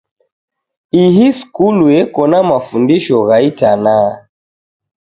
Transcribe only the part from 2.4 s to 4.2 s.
mafundisho gha itanaa.